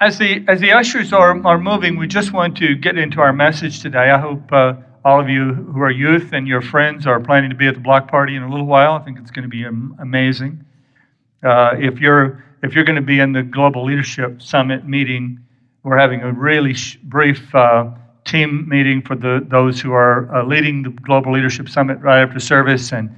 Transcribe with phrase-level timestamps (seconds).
[0.00, 3.32] as the as the ushers are, are moving, we just want to get into our
[3.32, 4.10] message today.
[4.10, 4.74] I hope uh,
[5.04, 7.80] all of you who are youth and your friends are planning to be at the
[7.80, 8.92] block party in a little while.
[8.92, 10.64] I think it's going to be amazing.
[11.42, 15.38] Uh, if you're if you're going to be in the Global Leadership Summit meeting,
[15.82, 17.90] we're having a really sh- brief uh,
[18.24, 22.40] team meeting for the those who are uh, leading the Global Leadership Summit right after
[22.40, 22.92] service.
[22.92, 23.14] And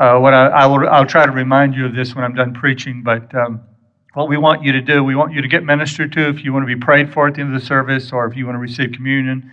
[0.00, 2.54] uh, what I, I, will I'll try to remind you of this when I'm done
[2.54, 3.32] preaching, but.
[3.34, 3.60] Um,
[4.14, 5.04] what we want you to do.
[5.04, 7.34] We want you to get ministered to if you want to be prayed for at
[7.34, 9.50] the end of the service or if you want to receive communion.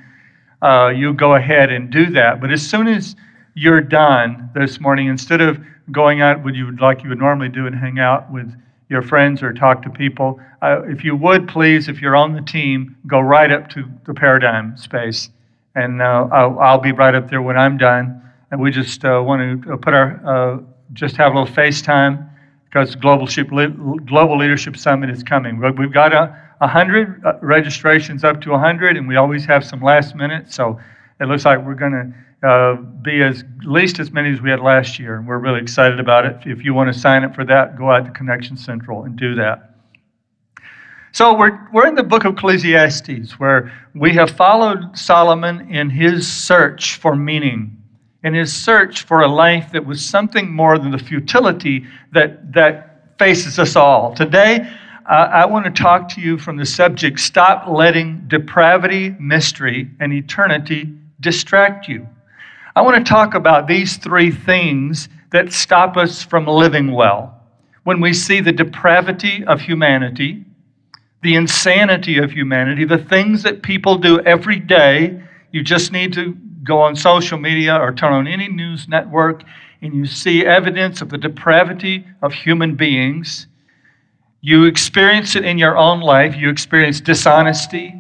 [0.62, 2.40] Uh, you go ahead and do that.
[2.40, 3.16] But as soon as
[3.54, 5.60] you're done this morning, instead of
[5.92, 8.52] going out what you would like you would normally do and hang out with
[8.90, 12.42] your friends or talk to people, uh, if you would please, if you're on the
[12.42, 15.30] team, go right up to the paradigm space,
[15.76, 18.22] and uh, I'll, I'll, be right up there when I'm done.
[18.52, 20.60] And we just uh, want to put our uh,
[20.94, 22.30] just have a little FaceTime
[22.76, 23.26] because Global,
[24.00, 25.62] Global Leadership Summit is coming.
[25.78, 30.14] We've got a, 100 uh, registrations up to 100, and we always have some last
[30.14, 30.52] minute.
[30.52, 30.78] So
[31.22, 34.60] it looks like we're going to uh, be as least as many as we had
[34.60, 35.16] last year.
[35.18, 36.38] And we're really excited about it.
[36.46, 39.36] If you want to sign up for that, go out to Connection Central and do
[39.36, 39.76] that.
[41.14, 46.30] So we're, we're in the book of Ecclesiastes, where we have followed Solomon in his
[46.30, 47.82] search for meaning
[48.26, 53.14] in his search for a life that was something more than the futility that, that
[53.20, 54.16] faces us all.
[54.16, 54.68] Today,
[55.08, 60.12] uh, I want to talk to you from the subject Stop Letting Depravity, Mystery, and
[60.12, 62.08] Eternity Distract You.
[62.76, 67.40] I want to talk about these three things that stop us from living well.
[67.84, 70.44] When we see the depravity of humanity,
[71.22, 76.36] the insanity of humanity, the things that people do every day, you just need to
[76.66, 79.44] go on social media or turn on any news network
[79.82, 83.48] and you see evidence of the depravity of human beings,
[84.42, 86.36] you experience it in your own life.
[86.36, 87.94] You experience dishonesty,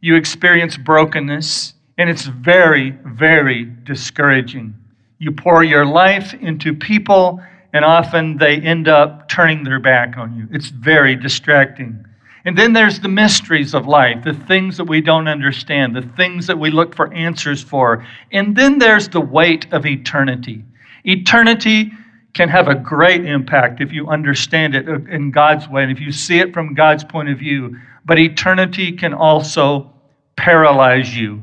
[0.00, 4.74] you experience brokenness, and it's very, very discouraging.
[5.18, 7.40] You pour your life into people,
[7.72, 10.48] and often they end up turning their back on you.
[10.50, 12.04] It's very distracting.
[12.46, 16.46] And then there's the mysteries of life, the things that we don't understand, the things
[16.46, 18.06] that we look for answers for.
[18.30, 20.64] And then there's the weight of eternity.
[21.02, 21.90] Eternity
[22.34, 26.12] can have a great impact if you understand it in God's way and if you
[26.12, 27.76] see it from God's point of view.
[28.04, 29.92] But eternity can also
[30.36, 31.42] paralyze you.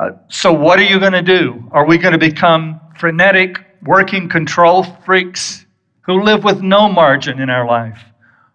[0.00, 1.68] Uh, so, what are you going to do?
[1.72, 5.66] Are we going to become frenetic, working control freaks
[6.02, 8.02] who live with no margin in our life?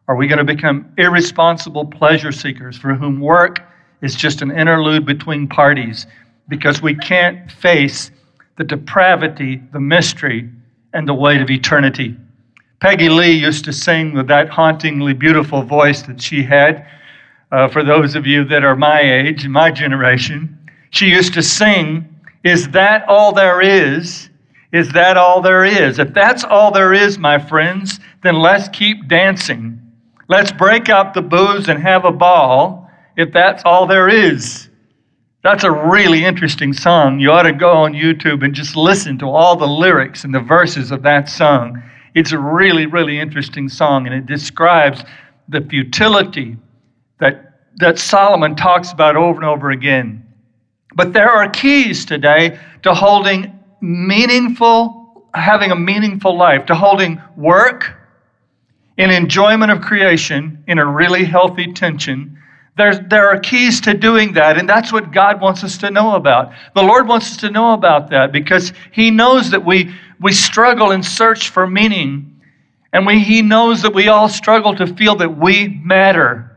[0.09, 3.61] Are we going to become irresponsible pleasure seekers for whom work
[4.01, 6.07] is just an interlude between parties
[6.49, 8.11] because we can't face
[8.57, 10.49] the depravity, the mystery,
[10.91, 12.17] and the weight of eternity?
[12.81, 16.85] Peggy Lee used to sing with that hauntingly beautiful voice that she had.
[17.53, 22.13] Uh, for those of you that are my age, my generation, she used to sing,
[22.43, 24.29] Is that all there is?
[24.73, 25.97] Is that all there is?
[25.97, 29.79] If that's all there is, my friends, then let's keep dancing
[30.33, 34.67] Let's break out the booze and have a ball if that's all there is.
[35.43, 37.19] That's a really interesting song.
[37.19, 40.39] You ought to go on YouTube and just listen to all the lyrics and the
[40.39, 41.83] verses of that song.
[42.15, 45.03] It's a really, really interesting song, and it describes
[45.49, 46.57] the futility
[47.19, 50.25] that, that Solomon talks about over and over again.
[50.95, 57.99] But there are keys today to holding meaningful, having a meaningful life, to holding work,
[58.97, 62.37] in enjoyment of creation in a really healthy tension.
[62.77, 66.15] There's, there are keys to doing that, and that's what God wants us to know
[66.15, 66.51] about.
[66.75, 70.91] The Lord wants us to know about that because He knows that we, we struggle
[70.91, 72.41] and search for meaning,
[72.91, 76.49] and we, He knows that we all struggle to feel that we matter.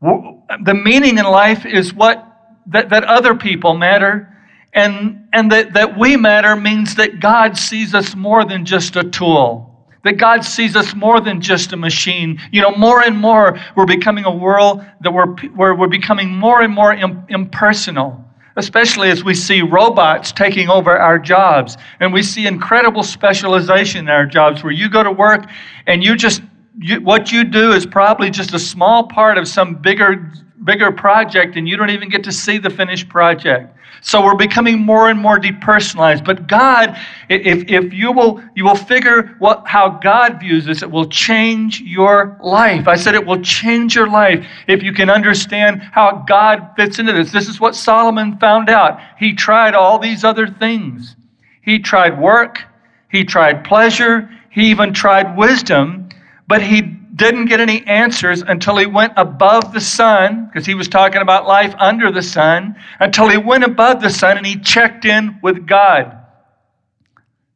[0.00, 2.22] The meaning in life is what
[2.66, 4.32] that, that other people matter,
[4.74, 9.04] and, and that, that we matter means that God sees us more than just a
[9.04, 9.75] tool
[10.06, 12.40] that God sees us more than just a machine.
[12.52, 16.62] You know, more and more we're becoming a world that we're, where we're becoming more
[16.62, 16.94] and more
[17.28, 21.76] impersonal, especially as we see robots taking over our jobs.
[21.98, 25.50] And we see incredible specialization in our jobs where you go to work
[25.88, 26.40] and you just,
[26.78, 30.32] you, what you do is probably just a small part of some bigger,
[30.64, 33.76] bigger project and you don't even get to see the finished project.
[34.02, 36.24] So we're becoming more and more depersonalized.
[36.24, 36.96] But God,
[37.28, 41.80] if, if you will you will figure what how God views this, it will change
[41.80, 42.86] your life.
[42.88, 47.12] I said it will change your life if you can understand how God fits into
[47.12, 47.32] this.
[47.32, 49.00] This is what Solomon found out.
[49.18, 51.16] He tried all these other things.
[51.62, 52.62] He tried work,
[53.10, 56.08] he tried pleasure, he even tried wisdom,
[56.46, 60.86] but he didn't get any answers until he went above the sun, because he was
[60.86, 65.04] talking about life under the sun, until he went above the sun and he checked
[65.04, 66.16] in with God.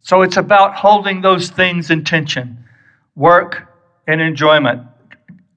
[0.00, 2.56] So it's about holding those things in tension
[3.16, 3.68] work
[4.06, 4.82] and enjoyment.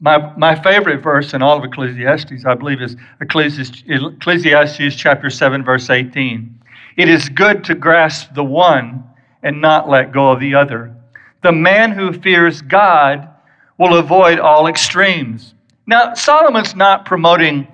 [0.01, 5.63] My, my favorite verse in all of Ecclesiastes, I believe, is Ecclesiastes, Ecclesiastes chapter 7,
[5.63, 6.61] verse 18.
[6.97, 9.05] It is good to grasp the one
[9.43, 10.93] and not let go of the other.
[11.41, 13.32] The man who fears God
[13.77, 15.53] will avoid all extremes.
[15.85, 17.67] Now, Solomon's not promoting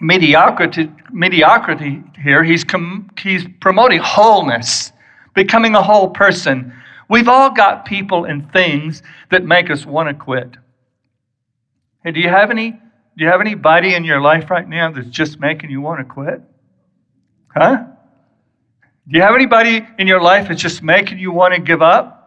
[0.00, 2.44] mediocrity, mediocrity here.
[2.44, 4.92] He's, com, he's promoting wholeness,
[5.34, 6.72] becoming a whole person.
[7.08, 10.56] We've all got people and things that make us want to quit.
[12.04, 12.70] Hey, do you have any?
[12.70, 16.04] Do you have anybody in your life right now that's just making you want to
[16.04, 16.40] quit?
[17.48, 17.84] Huh?
[19.08, 22.19] Do you have anybody in your life that's just making you want to give up?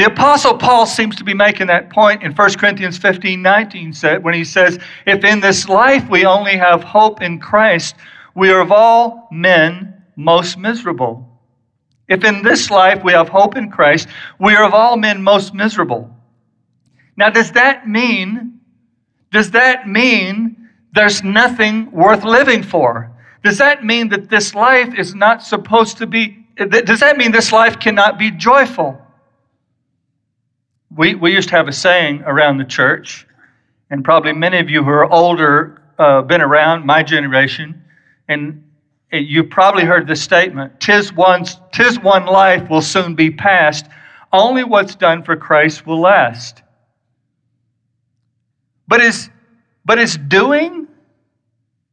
[0.00, 3.92] The Apostle Paul seems to be making that point in 1 Corinthians 15 19
[4.22, 7.96] when he says, If in this life we only have hope in Christ,
[8.34, 11.28] we are of all men most miserable.
[12.08, 14.08] If in this life we have hope in Christ,
[14.38, 16.10] we are of all men most miserable.
[17.18, 18.58] Now, does that mean,
[19.30, 23.12] does that mean there's nothing worth living for?
[23.44, 27.52] Does that mean that this life is not supposed to be, does that mean this
[27.52, 28.98] life cannot be joyful?
[30.96, 33.26] We, we used to have a saying around the church,
[33.90, 37.84] and probably many of you who are older, uh, been around my generation,
[38.28, 38.64] and
[39.12, 43.86] you've probably heard this statement tis, one's, tis one life will soon be past,
[44.32, 46.62] only what's done for Christ will last.
[48.88, 49.30] But is,
[49.84, 50.88] but is doing,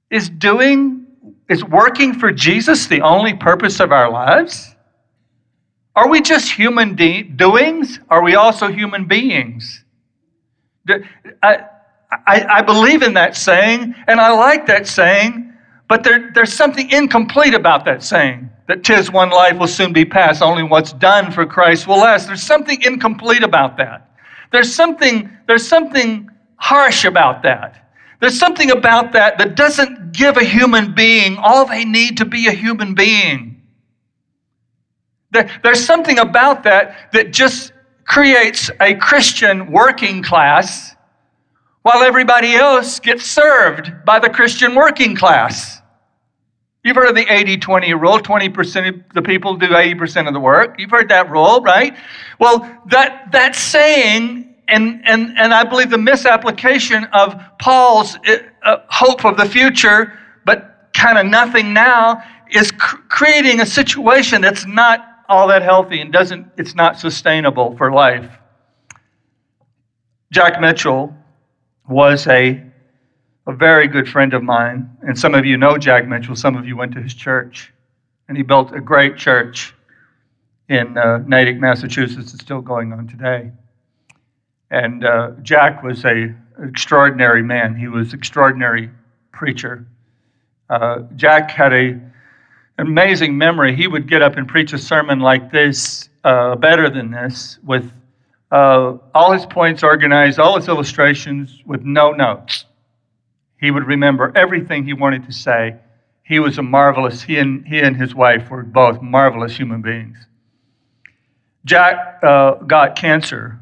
[0.10, 1.06] is doing,
[1.50, 4.76] is working for Jesus the only purpose of our lives?
[5.98, 8.00] Are we just human de- doings?
[8.12, 9.84] Are we also human beings?
[11.42, 11.66] I,
[12.12, 15.52] I, I, believe in that saying, and I like that saying,
[15.90, 20.06] but there, there's something incomplete about that saying that tis one life will soon be
[20.06, 22.28] past, only what's done for Christ will last.
[22.28, 24.12] There's something incomplete about that.
[24.52, 27.92] There's something, there's something harsh about that.
[28.22, 32.48] There's something about that that doesn't give a human being all they need to be
[32.48, 33.56] a human being.
[35.32, 37.74] There's something about that that just
[38.06, 40.96] creates a Christian working class
[41.82, 45.82] while everybody else gets served by the Christian working class.
[46.84, 50.40] You've heard of the 80 20 rule 20% of the people do 80% of the
[50.40, 50.80] work.
[50.80, 51.98] You've heard that rule, right?
[52.40, 58.18] Well, that, that saying, and, and, and I believe the misapplication of Paul's
[58.64, 64.42] uh, hope of the future, but kind of nothing now, is cr- creating a situation
[64.42, 68.32] that's not all that healthy and doesn't it's not sustainable for life.
[70.32, 71.14] Jack Mitchell
[71.88, 72.64] was a
[73.48, 76.68] a very good friend of mine, and some of you know Jack Mitchell, some of
[76.68, 77.74] you went to his church.
[78.28, 79.74] And he built a great church
[80.68, 82.34] in uh, Natick, Massachusetts.
[82.34, 83.52] It's still going on today.
[84.70, 87.74] And uh, Jack was a extraordinary man.
[87.74, 88.90] He was extraordinary
[89.32, 89.88] preacher.
[90.70, 92.02] Uh, Jack had a
[92.78, 93.76] amazing memory.
[93.76, 97.92] He would get up and preach a sermon like this, uh, better than this, with
[98.52, 102.66] uh, all his points organized, all his illustrations, with no notes.
[103.60, 105.76] He would remember everything he wanted to say.
[106.24, 110.18] He was a marvelous, he and, he and his wife were both marvelous human beings.
[111.66, 113.60] Jack uh, got cancer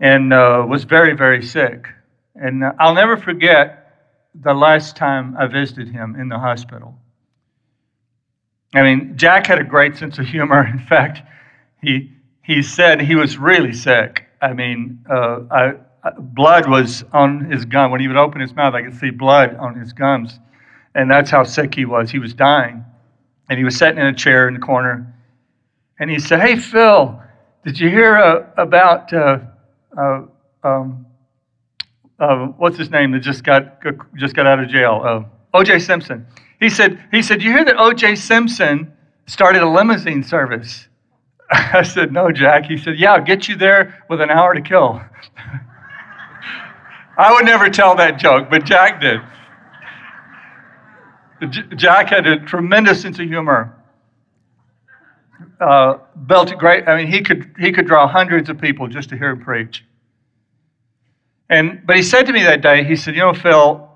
[0.00, 1.86] and uh, was very, very sick.
[2.34, 3.76] And I'll never forget
[4.34, 6.94] the last time I visited him in the hospital.
[8.74, 10.66] I mean, Jack had a great sense of humor.
[10.72, 11.22] In fact,
[11.82, 12.12] he,
[12.42, 14.26] he said he was really sick.
[14.40, 15.72] I mean, uh, I,
[16.18, 17.90] blood was on his gum.
[17.90, 20.38] When he would open his mouth, I could see blood on his gums.
[20.94, 22.10] And that's how sick he was.
[22.10, 22.84] He was dying.
[23.48, 25.12] And he was sitting in a chair in the corner.
[25.98, 27.20] And he said, Hey, Phil,
[27.64, 29.38] did you hear uh, about uh,
[29.96, 30.22] uh
[30.62, 31.06] um,
[32.18, 33.82] uh, what's his name that just got,
[34.14, 35.00] just got out of jail?
[35.02, 35.24] Uh,
[35.58, 35.78] O.J.
[35.78, 36.26] Simpson.
[36.60, 38.16] He said, he said, You hear that O.J.
[38.16, 38.92] Simpson
[39.26, 40.88] started a limousine service?
[41.50, 42.66] I said, No, Jack.
[42.66, 45.00] He said, Yeah, I'll get you there with an hour to kill.
[47.18, 49.20] I would never tell that joke, but Jack did.
[51.76, 53.74] Jack had a tremendous sense of humor.
[55.58, 56.86] Uh, built great.
[56.86, 59.84] I mean, he could he could draw hundreds of people just to hear him preach.
[61.48, 63.88] And but he said to me that day, he said, "You know, Phil,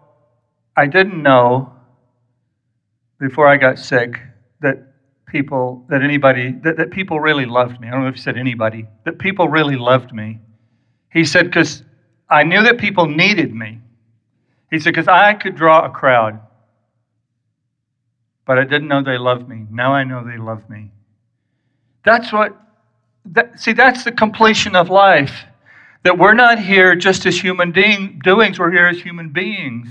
[0.77, 1.74] I didn't know
[3.19, 4.21] before I got sick
[4.61, 4.95] that
[5.27, 7.89] people, that anybody, that, that people really loved me.
[7.89, 10.41] I don't know if he said anybody, that people really loved me.
[11.13, 11.83] He said, Because
[12.29, 13.81] I knew that people needed me.
[14.71, 16.41] He said, Because I could draw a crowd,
[18.47, 19.67] but I didn't know they loved me.
[19.71, 20.91] Now I know they love me.
[22.05, 22.57] That's what,
[23.27, 25.45] that, see, that's the completion of life.
[26.03, 29.89] That we're not here just as human being, doings, we're here as human beings.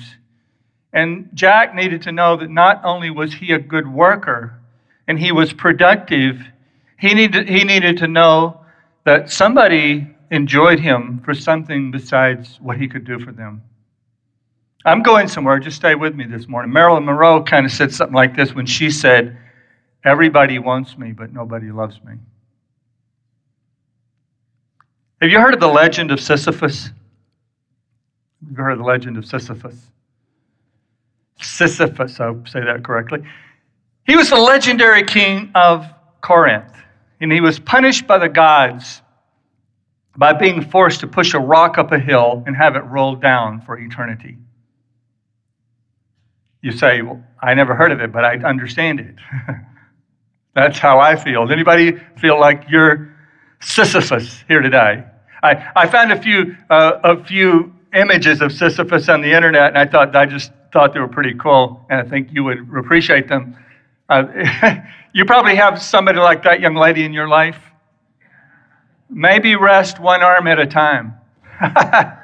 [0.94, 4.60] And Jack needed to know that not only was he a good worker
[5.08, 6.40] and he was productive,
[7.00, 8.62] he needed, he needed to know
[9.04, 13.64] that somebody enjoyed him for something besides what he could do for them.
[14.86, 16.72] I'm going somewhere, just stay with me this morning.
[16.72, 19.38] Marilyn Monroe kind of said something like this when she said,
[20.06, 22.16] Everybody wants me, but nobody loves me.
[25.22, 26.88] Have you heard of the legend of Sisyphus?
[26.88, 26.94] Have
[28.50, 29.78] you heard of the legend of Sisyphus?
[31.44, 33.24] Sisyphus, I hope I say that correctly.
[34.06, 35.86] He was the legendary king of
[36.22, 36.74] Corinth,
[37.22, 39.02] and he was punished by the gods
[40.16, 43.62] by being forced to push a rock up a hill and have it roll down
[43.62, 44.38] for eternity.
[46.62, 49.16] You say, well, I never heard of it, but I understand it.
[50.56, 51.52] That's how I feel.
[51.52, 53.14] Anybody feel like you're
[53.60, 55.04] Sisyphus here today?
[55.42, 59.78] I, I found a few, uh, a few images of Sisyphus on the internet, and
[59.78, 63.30] I thought I just thought they were pretty cool, and I think you would appreciate
[63.30, 63.56] them.
[64.10, 64.26] Uh,
[65.14, 67.60] you probably have somebody like that young lady in your life.
[69.10, 71.14] Maybe rest one arm at a time.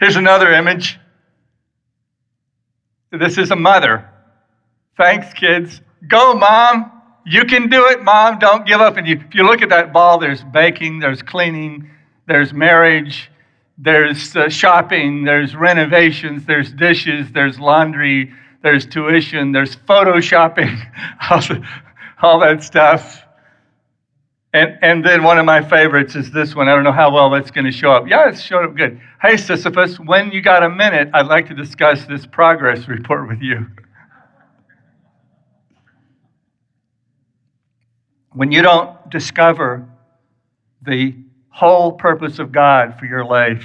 [0.00, 0.98] Here's another image.
[3.12, 4.10] This is a mother.
[4.96, 5.80] Thanks, kids.
[6.08, 6.90] Go, mom.
[7.24, 8.40] You can do it, mom.
[8.40, 8.96] Don't give up.
[8.96, 11.88] And you, if you look at that ball, there's baking, there's cleaning,
[12.26, 13.30] there's marriage,
[13.78, 20.80] there's uh, shopping, there's renovations, there's dishes, there's laundry, there's tuition, there's photoshopping,
[22.22, 23.22] all, that stuff.
[24.52, 26.68] And, and then one of my favorites is this one.
[26.68, 28.08] I don't know how well that's going to show up.
[28.08, 29.00] Yeah, it's showed up good.
[29.20, 33.42] Hey, Sisyphus, when you got a minute, I'd like to discuss this progress report with
[33.42, 33.66] you.
[38.32, 39.88] When you don't discover
[40.82, 41.14] the
[41.54, 43.64] whole purpose of God for your life,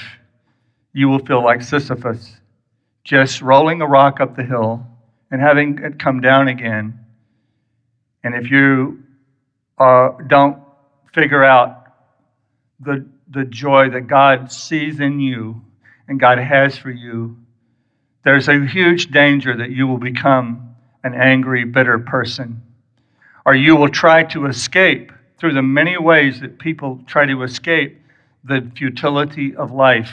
[0.94, 2.38] you will feel like Sisyphus,
[3.04, 4.86] just rolling a rock up the hill
[5.32, 7.00] and having it come down again.
[8.24, 9.02] And if you
[9.80, 10.62] uh, don't
[11.14, 11.88] figure out
[12.80, 15.60] the, the joy that God sees in you
[16.08, 17.38] and God has for you,
[18.24, 22.62] there's a huge danger that you will become an angry, bitter person
[23.50, 28.00] or you will try to escape through the many ways that people try to escape
[28.44, 30.12] the futility of life.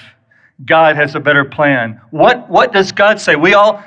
[0.65, 2.01] God has a better plan.
[2.11, 3.37] What, what does God say?
[3.37, 3.83] We all,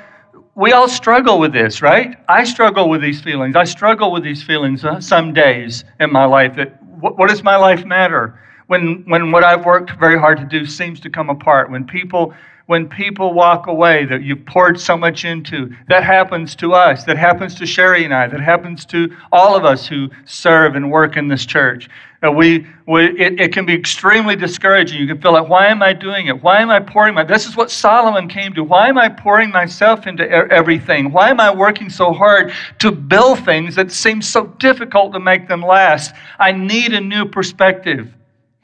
[0.54, 2.16] we all struggle with this, right?
[2.28, 3.56] I struggle with these feelings.
[3.56, 7.42] I struggle with these feelings uh, some days in my life that what, what does
[7.42, 8.38] my life matter?
[8.68, 12.34] When, when what I've worked very hard to do seems to come apart, when people
[12.70, 15.74] when people walk away that you've poured so much into.
[15.88, 17.02] That happens to us.
[17.02, 18.28] That happens to Sherry and I.
[18.28, 21.90] That happens to all of us who serve and work in this church.
[22.24, 25.00] Uh, we, we it, it, can be extremely discouraging.
[25.00, 26.44] You can feel like, why am I doing it?
[26.44, 27.24] Why am I pouring my?
[27.24, 28.62] This is what Solomon came to.
[28.62, 31.10] Why am I pouring myself into everything?
[31.10, 35.48] Why am I working so hard to build things that seem so difficult to make
[35.48, 36.14] them last?
[36.38, 38.14] I need a new perspective.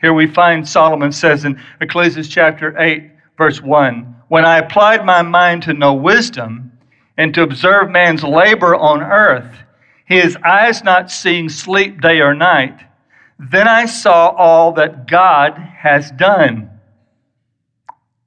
[0.00, 5.22] Here we find Solomon says in Ecclesiastes chapter 8, verse 1 When I applied my
[5.22, 6.72] mind to know wisdom
[7.16, 9.62] and to observe man's labor on earth,
[10.04, 12.78] his eyes not seeing sleep day or night,
[13.38, 16.70] then I saw all that God has done.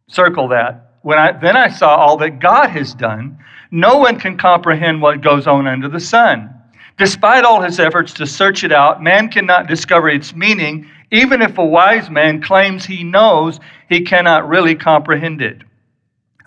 [0.08, 0.98] Circle that.
[1.02, 3.40] When I, then I saw all that God has done.
[3.72, 6.54] No one can comprehend what goes on under the sun.
[6.98, 10.86] Despite all his efforts to search it out, man cannot discover its meaning.
[11.12, 15.62] Even if a wise man claims he knows, he cannot really comprehend it.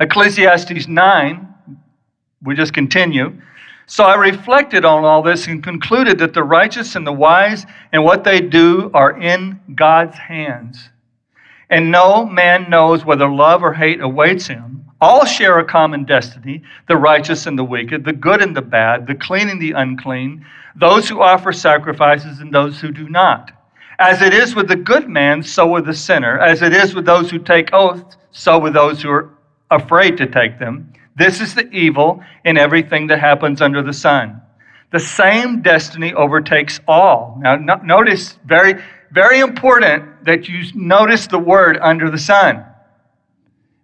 [0.00, 1.54] Ecclesiastes 9,
[2.42, 3.32] we just continue.
[3.86, 8.04] So I reflected on all this and concluded that the righteous and the wise and
[8.04, 10.88] what they do are in God's hands.
[11.68, 14.84] And no man knows whether love or hate awaits him.
[15.00, 19.06] All share a common destiny the righteous and the wicked, the good and the bad,
[19.06, 23.50] the clean and the unclean, those who offer sacrifices and those who do not.
[24.02, 26.36] As it is with the good man, so with the sinner.
[26.40, 29.30] As it is with those who take oaths, so with those who are
[29.70, 30.92] afraid to take them.
[31.14, 34.42] This is the evil in everything that happens under the sun.
[34.90, 37.38] The same destiny overtakes all.
[37.38, 38.82] Now, no, notice very,
[39.12, 42.64] very important that you notice the word under the sun.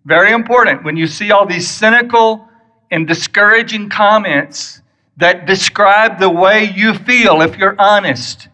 [0.05, 0.83] Very important.
[0.83, 2.49] When you see all these cynical
[2.91, 4.83] and discouraging comments
[5.17, 8.48] that describe the way you feel, if you're honest,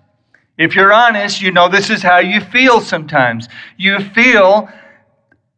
[0.57, 3.49] If you're honest, you know this is how you feel sometimes.
[3.77, 4.69] You feel,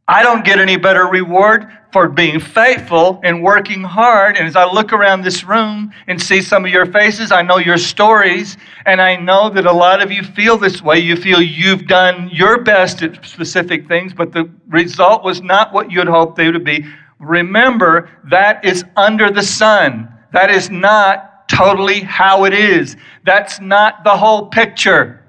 [0.09, 4.37] I don't get any better reward for being faithful and working hard.
[4.37, 7.59] And as I look around this room and see some of your faces, I know
[7.59, 10.99] your stories, and I know that a lot of you feel this way.
[10.99, 15.91] You feel you've done your best at specific things, but the result was not what
[15.91, 16.87] you had hoped they would be.
[17.19, 20.09] Remember, that is under the sun.
[20.33, 22.97] That is not totally how it is.
[23.25, 25.25] That's not the whole picture.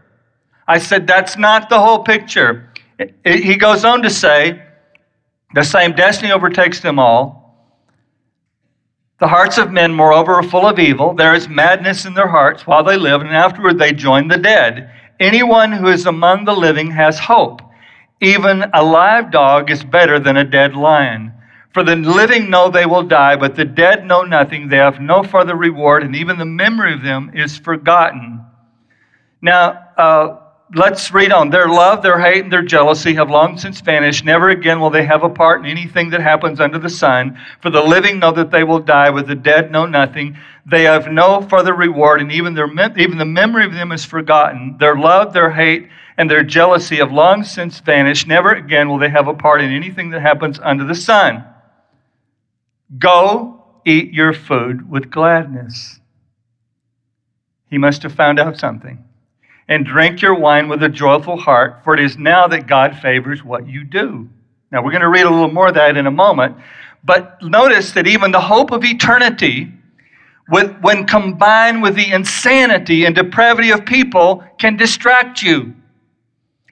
[0.67, 2.71] I said, that's not the whole picture.
[3.23, 4.63] He goes on to say,
[5.53, 7.37] the same destiny overtakes them all.
[9.19, 11.13] The hearts of men, moreover, are full of evil.
[11.13, 14.91] There is madness in their hearts while they live, and afterward they join the dead.
[15.19, 17.61] Anyone who is among the living has hope.
[18.21, 21.33] Even a live dog is better than a dead lion.
[21.77, 24.67] For the living know they will die, but the dead know nothing.
[24.67, 28.43] They have no further reward, and even the memory of them is forgotten.
[29.43, 30.37] Now, uh,
[30.73, 31.51] let's read on.
[31.51, 34.25] Their love, their hate, and their jealousy have long since vanished.
[34.25, 37.39] Never again will they have a part in anything that happens under the sun.
[37.61, 40.35] For the living know that they will die, but the dead know nothing.
[40.65, 44.77] They have no further reward, and even, their, even the memory of them is forgotten.
[44.79, 48.25] Their love, their hate, and their jealousy have long since vanished.
[48.25, 51.45] Never again will they have a part in anything that happens under the sun.
[52.97, 55.99] Go eat your food with gladness.
[57.69, 59.03] He must have found out something.
[59.67, 63.43] And drink your wine with a joyful heart, for it is now that God favors
[63.43, 64.29] what you do.
[64.71, 66.55] Now, we're going to read a little more of that in a moment.
[67.03, 69.71] But notice that even the hope of eternity,
[70.47, 75.73] when combined with the insanity and depravity of people, can distract you.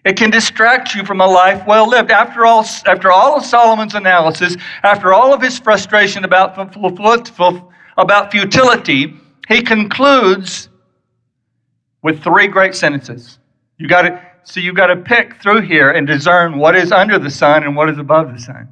[0.06, 2.12] It can distract you from a life well lived.
[2.12, 6.56] After all, after all of Solomon's analysis, after all of his frustration about,
[7.98, 9.16] about futility,
[9.48, 10.70] he concludes
[12.04, 13.40] with three great sentences.
[13.78, 17.32] You got so you got to pick through here and discern what is under the
[17.32, 18.70] sun and what is above the sun.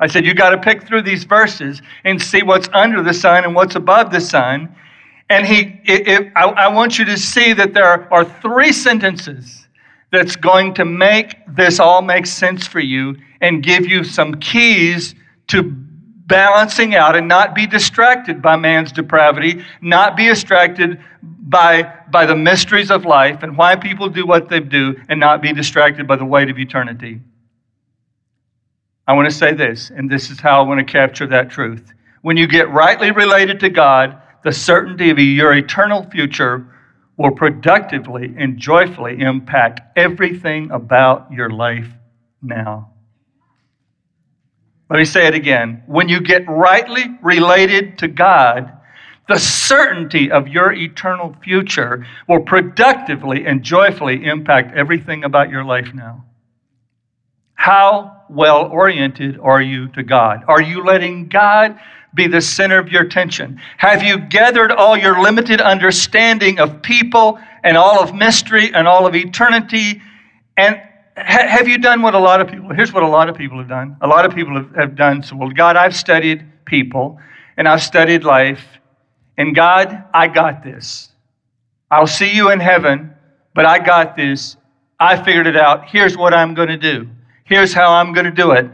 [0.00, 3.44] I said you got to pick through these verses and see what's under the sun
[3.44, 4.74] and what's above the sun.
[5.28, 9.61] And he, it, it, I, I want you to see that there are three sentences
[10.12, 15.14] that's going to make this all make sense for you and give you some keys
[15.48, 22.26] to balancing out and not be distracted by man's depravity, not be distracted by, by
[22.26, 26.06] the mysteries of life and why people do what they do, and not be distracted
[26.06, 27.20] by the weight of eternity.
[29.06, 31.92] I want to say this, and this is how I want to capture that truth.
[32.20, 36.66] When you get rightly related to God, the certainty of your eternal future
[37.16, 41.88] will productively and joyfully impact everything about your life
[42.42, 42.90] now.
[44.90, 45.82] Let me say it again.
[45.86, 48.72] When you get rightly related to God,
[49.28, 55.94] the certainty of your eternal future will productively and joyfully impact everything about your life
[55.94, 56.24] now.
[57.54, 60.44] How well oriented are you to God?
[60.48, 61.78] Are you letting God
[62.14, 63.60] be the center of your attention?
[63.78, 69.06] Have you gathered all your limited understanding of people and all of mystery and all
[69.06, 70.02] of eternity?
[70.56, 70.76] And
[71.16, 73.58] ha- have you done what a lot of people, here's what a lot of people
[73.58, 73.96] have done.
[74.00, 77.18] A lot of people have, have done, so, well, God, I've studied people
[77.56, 78.64] and I've studied life,
[79.36, 81.10] and God, I got this.
[81.90, 83.14] I'll see you in heaven,
[83.54, 84.56] but I got this.
[84.98, 85.88] I figured it out.
[85.88, 87.08] Here's what I'm going to do.
[87.44, 88.70] Here's how I'm going to do it.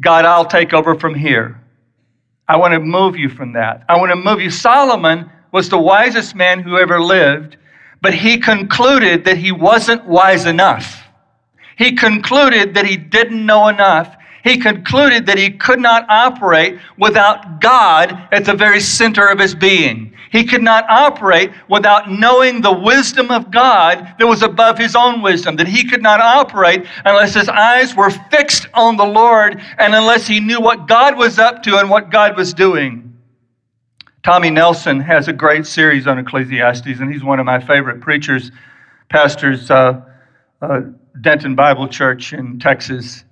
[0.00, 1.60] God, I'll take over from here.
[2.48, 3.84] I want to move you from that.
[3.88, 4.50] I want to move you.
[4.50, 7.56] Solomon was the wisest man who ever lived,
[8.02, 11.08] but he concluded that he wasn't wise enough.
[11.76, 14.16] He concluded that he didn't know enough.
[14.44, 19.54] He concluded that he could not operate without God at the very center of his
[19.54, 20.13] being.
[20.34, 25.22] He could not operate without knowing the wisdom of God that was above his own
[25.22, 29.94] wisdom, that he could not operate unless his eyes were fixed on the Lord and
[29.94, 33.16] unless he knew what God was up to and what God was doing.
[34.24, 38.50] Tommy Nelson has a great series on Ecclesiastes, and he's one of my favorite preachers,
[39.10, 40.00] pastors, uh,
[40.60, 40.80] uh,
[41.20, 43.22] Denton Bible Church in Texas.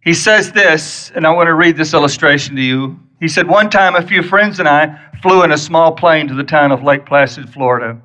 [0.00, 2.98] He says this, and I want to read this illustration to you.
[3.22, 6.34] He said, One time, a few friends and I flew in a small plane to
[6.34, 7.96] the town of Lake Placid, Florida.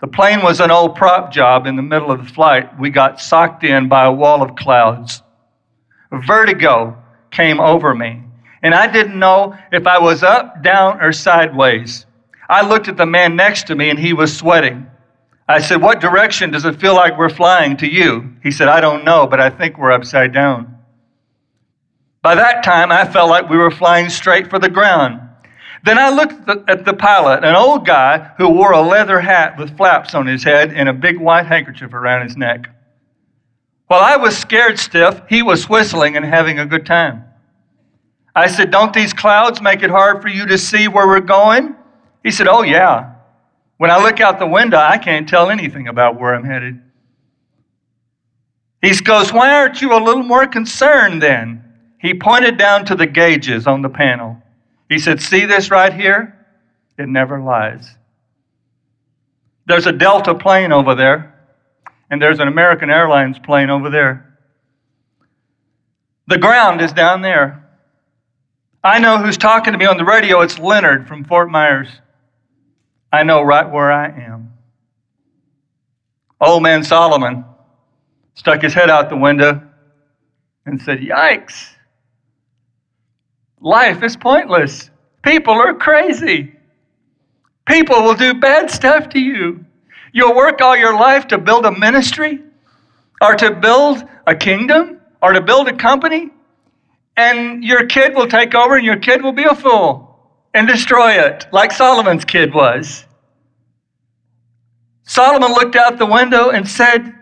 [0.00, 1.66] The plane was an old prop job.
[1.66, 5.24] In the middle of the flight, we got socked in by a wall of clouds.
[6.12, 6.96] Vertigo
[7.32, 8.22] came over me,
[8.62, 12.06] and I didn't know if I was up, down, or sideways.
[12.48, 14.88] I looked at the man next to me, and he was sweating.
[15.48, 18.36] I said, What direction does it feel like we're flying to you?
[18.40, 20.78] He said, I don't know, but I think we're upside down.
[22.22, 25.20] By that time, I felt like we were flying straight for the ground.
[25.84, 29.76] Then I looked at the pilot, an old guy who wore a leather hat with
[29.76, 32.68] flaps on his head and a big white handkerchief around his neck.
[33.86, 37.24] While I was scared stiff, he was whistling and having a good time.
[38.36, 41.74] I said, Don't these clouds make it hard for you to see where we're going?
[42.22, 43.14] He said, Oh, yeah.
[43.78, 46.80] When I look out the window, I can't tell anything about where I'm headed.
[48.82, 51.64] He goes, Why aren't you a little more concerned then?
[52.00, 54.42] He pointed down to the gauges on the panel.
[54.88, 56.46] He said, See this right here?
[56.98, 57.94] It never lies.
[59.66, 61.34] There's a Delta plane over there,
[62.10, 64.38] and there's an American Airlines plane over there.
[66.26, 67.68] The ground is down there.
[68.82, 70.40] I know who's talking to me on the radio.
[70.40, 71.88] It's Leonard from Fort Myers.
[73.12, 74.54] I know right where I am.
[76.40, 77.44] Old man Solomon
[78.34, 79.60] stuck his head out the window
[80.64, 81.74] and said, Yikes.
[83.60, 84.90] Life is pointless.
[85.22, 86.54] People are crazy.
[87.66, 89.64] People will do bad stuff to you.
[90.12, 92.40] You'll work all your life to build a ministry
[93.20, 96.30] or to build a kingdom or to build a company,
[97.16, 100.18] and your kid will take over and your kid will be a fool
[100.54, 103.04] and destroy it, like Solomon's kid was.
[105.04, 107.14] Solomon looked out the window and said,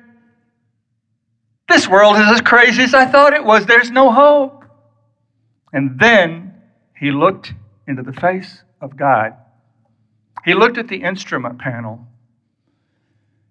[1.68, 3.66] This world is as crazy as I thought it was.
[3.66, 4.58] There's no hope.
[5.72, 6.54] And then
[6.96, 7.54] he looked
[7.87, 9.35] into the face of God.
[10.44, 12.07] He looked at the instrument panel.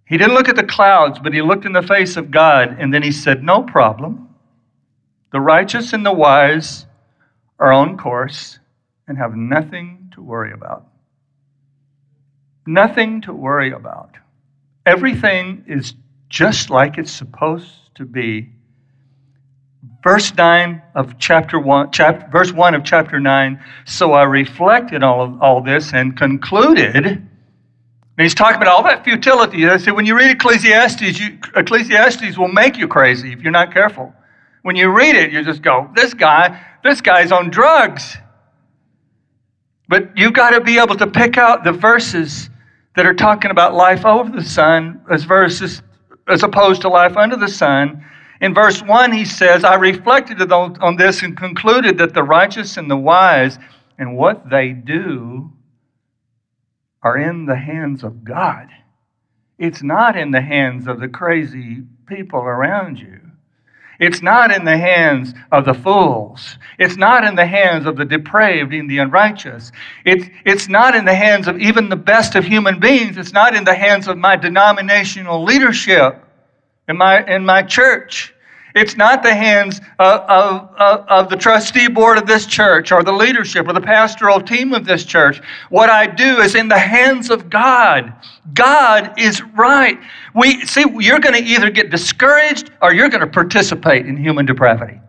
[0.06, 2.94] He didn't look at the clouds, but he looked in the face of God, and
[2.94, 4.30] then he said, No problem.
[5.32, 6.86] The righteous and the wise
[7.60, 8.60] are on course
[9.08, 10.88] and have nothing to worry about.
[12.66, 14.12] Nothing to worry about.
[14.86, 15.94] Everything is
[16.30, 18.50] just like it's supposed to be
[20.08, 25.22] verse 9 of chapter 1 chapter, verse 1 of chapter 9 so i reflected all
[25.22, 27.28] of all this and concluded and
[28.18, 29.68] he's talking about all that futility.
[29.68, 33.74] I said when you read ecclesiastes you, ecclesiastes will make you crazy if you're not
[33.74, 34.14] careful.
[34.62, 38.16] When you read it you just go this guy this guy's on drugs.
[39.90, 42.50] But you've got to be able to pick out the verses
[42.96, 45.82] that are talking about life over the sun as verses
[46.30, 48.06] as opposed to life under the sun
[48.42, 52.90] in verse 1, he says, I reflected on this and concluded that the righteous and
[52.90, 53.58] the wise
[53.98, 55.52] and what they do
[57.02, 58.68] are in the hands of God.
[59.58, 63.22] It's not in the hands of the crazy people around you.
[64.00, 66.60] It's not in the hands of the fools.
[66.78, 69.72] It's not in the hands of the depraved and the unrighteous.
[70.06, 73.18] It's, it's not in the hands of even the best of human beings.
[73.18, 76.24] It's not in the hands of my denominational leadership
[76.88, 78.34] in my, in my church.
[78.76, 83.12] It's not the hands of, of, of, the trustee board of this church or the
[83.12, 85.42] leadership or the pastoral team of this church.
[85.70, 88.14] What I do is in the hands of God.
[88.54, 90.00] God is right.
[90.36, 94.46] We see you're going to either get discouraged or you're going to participate in human
[94.46, 95.00] depravity.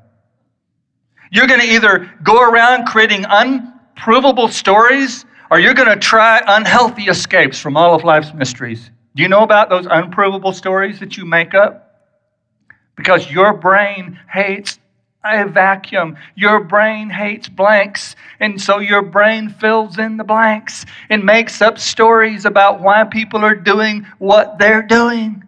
[1.31, 7.05] You're going to either go around creating unprovable stories or you're going to try unhealthy
[7.05, 8.91] escapes from all of life's mysteries.
[9.19, 12.07] Do you know about those unprovable stories that you make up?
[12.95, 14.79] Because your brain hates
[15.25, 16.17] a vacuum.
[16.37, 18.15] Your brain hates blanks.
[18.39, 23.45] And so your brain fills in the blanks and makes up stories about why people
[23.45, 25.43] are doing what they're doing.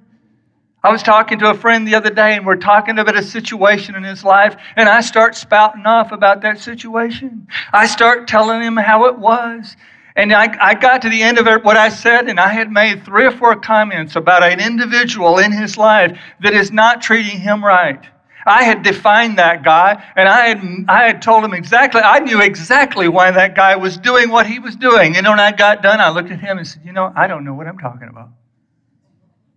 [0.83, 3.95] I was talking to a friend the other day, and we're talking about a situation
[3.95, 7.47] in his life, and I start spouting off about that situation.
[7.73, 9.77] I start telling him how it was.
[10.17, 13.05] And I, I got to the end of what I said, and I had made
[13.05, 17.65] three or four comments about an individual in his life that is not treating him
[17.65, 18.05] right.
[18.47, 22.41] I had defined that guy, and I had, I had told him exactly, I knew
[22.41, 25.17] exactly why that guy was doing what he was doing.
[25.17, 27.45] And when I got done, I looked at him and said, You know, I don't
[27.45, 28.31] know what I'm talking about.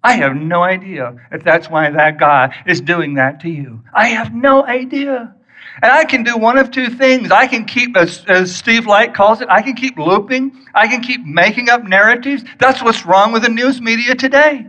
[0.03, 3.83] I have no idea if that's why that guy is doing that to you.
[3.93, 5.33] I have no idea.
[5.81, 7.31] And I can do one of two things.
[7.31, 10.65] I can keep, as, as Steve Light calls it, I can keep looping.
[10.73, 12.43] I can keep making up narratives.
[12.59, 14.67] That's what's wrong with the news media today.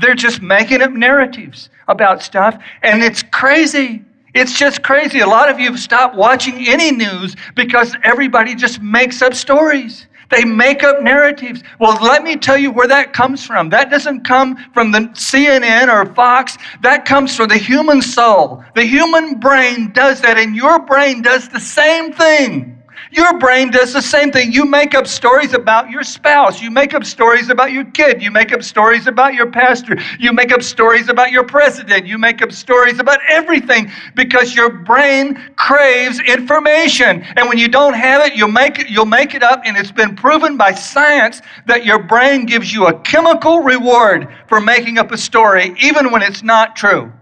[0.00, 4.04] They're just making up narratives about stuff, and it's crazy.
[4.34, 5.20] It's just crazy.
[5.20, 10.06] A lot of you have stopped watching any news because everybody just makes up stories.
[10.30, 11.62] They make up narratives.
[11.78, 13.70] Well, let me tell you where that comes from.
[13.70, 16.58] That doesn't come from the CNN or Fox.
[16.82, 18.64] That comes from the human soul.
[18.74, 22.75] The human brain does that, and your brain does the same thing.
[23.12, 24.52] Your brain does the same thing.
[24.52, 26.60] You make up stories about your spouse.
[26.60, 28.20] You make up stories about your kid.
[28.20, 29.96] You make up stories about your pastor.
[30.18, 32.06] You make up stories about your president.
[32.06, 37.22] You make up stories about everything because your brain craves information.
[37.36, 39.62] And when you don't have it, you'll make it, you'll make it up.
[39.64, 44.60] And it's been proven by science that your brain gives you a chemical reward for
[44.60, 47.12] making up a story, even when it's not true.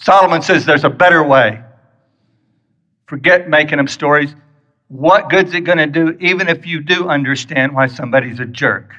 [0.00, 1.62] Solomon says there's a better way.
[3.06, 4.34] Forget making them stories.
[4.88, 8.94] What good's it going to do, even if you do understand why somebody's a jerk?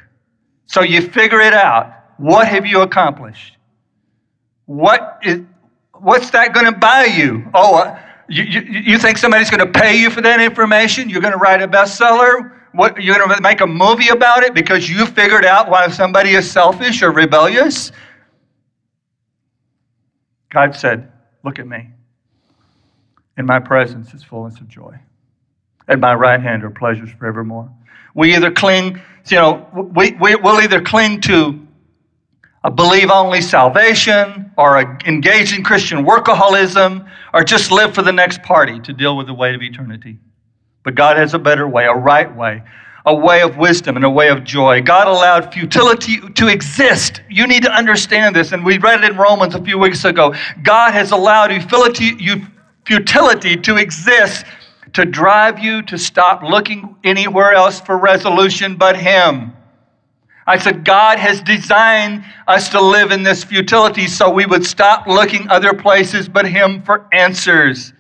[0.68, 1.94] So you figure it out.
[2.18, 3.58] What have you accomplished?
[4.66, 5.42] What is,
[6.00, 7.50] what's that going to buy you?
[7.54, 11.10] Oh, uh, you, you, you think somebody's going to pay you for that information?
[11.10, 12.60] You're going to write a bestseller?
[12.74, 16.32] What, you're going to make a movie about it because you figured out why somebody
[16.32, 17.92] is selfish or rebellious?
[20.52, 21.12] God said,
[21.44, 21.90] Look at me.
[23.38, 25.00] In my presence is fullness of joy.
[25.88, 27.72] At my right hand are pleasures forevermore.
[28.14, 31.60] We either cling, you know, we, we, will either cling to
[32.64, 38.44] a believe only salvation or engage in Christian workaholism or just live for the next
[38.44, 40.20] party to deal with the weight of eternity.
[40.84, 42.62] But God has a better way, a right way,
[43.06, 44.82] a way of wisdom and a way of joy.
[44.82, 47.22] God allowed futility to exist.
[47.30, 48.52] You need to understand this.
[48.52, 50.36] And we read it in Romans a few weeks ago.
[50.64, 51.52] God has allowed
[52.86, 54.46] futility to exist
[54.94, 59.54] to drive you to stop looking anywhere else for resolution but Him.
[60.48, 65.08] I said, God has designed us to live in this futility so we would stop
[65.08, 67.94] looking other places but Him for answers.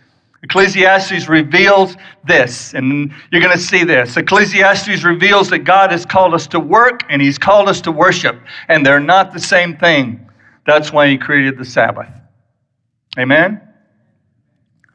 [0.43, 4.17] Ecclesiastes reveals this, and you're going to see this.
[4.17, 8.39] Ecclesiastes reveals that God has called us to work and He's called us to worship,
[8.67, 10.27] and they're not the same thing.
[10.65, 12.09] That's why He created the Sabbath.
[13.19, 13.61] Amen?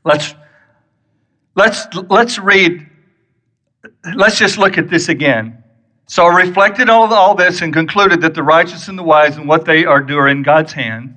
[0.04, 0.34] Let's,
[1.54, 2.88] let's, let's read,
[4.16, 5.62] let's just look at this again.
[6.08, 9.48] So I reflected on all this and concluded that the righteous and the wise and
[9.48, 11.16] what they are doing are in God's hand.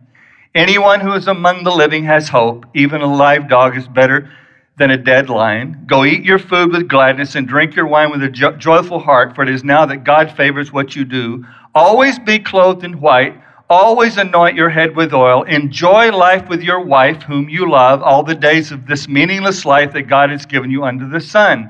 [0.60, 2.66] Anyone who is among the living has hope.
[2.74, 4.30] Even a live dog is better
[4.78, 5.86] than a dead lion.
[5.88, 9.34] Go eat your food with gladness and drink your wine with a jo- joyful heart,
[9.34, 11.46] for it is now that God favors what you do.
[11.74, 13.42] Always be clothed in white.
[13.70, 15.44] Always anoint your head with oil.
[15.44, 19.94] Enjoy life with your wife, whom you love, all the days of this meaningless life
[19.94, 21.70] that God has given you under the sun.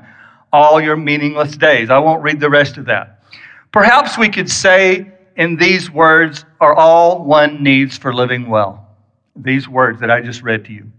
[0.52, 1.90] All your meaningless days.
[1.90, 3.22] I won't read the rest of that.
[3.70, 8.86] Perhaps we could say in these words are all one needs for living well.
[9.34, 10.92] These words that I just read to you.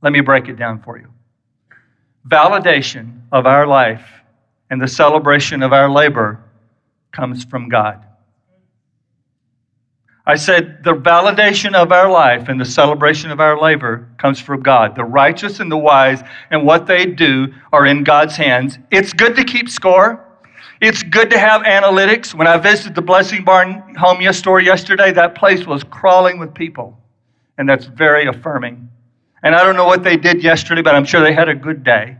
[0.00, 1.08] Let me break it down for you.
[2.26, 4.08] Validation of our life
[4.70, 6.42] and the celebration of our labor
[7.12, 8.02] comes from God.
[10.24, 14.62] I said the validation of our life and the celebration of our labor comes from
[14.62, 14.96] God.
[14.96, 18.78] The righteous and the wise and what they do are in God's hands.
[18.90, 20.27] It's good to keep score.
[20.80, 22.34] It's good to have analytics.
[22.34, 26.96] When I visited the Blessing Barn home store yesterday, that place was crawling with people.
[27.58, 28.88] And that's very affirming.
[29.42, 31.82] And I don't know what they did yesterday, but I'm sure they had a good
[31.82, 32.16] day.